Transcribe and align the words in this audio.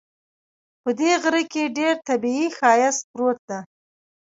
په 0.81 0.89
دې 0.99 1.11
غره 1.21 1.43
کې 1.51 1.73
ډېر 1.77 1.95
طبیعي 2.07 2.47
ښایست 2.57 3.03
پروت 3.11 3.39
ده 3.49 3.59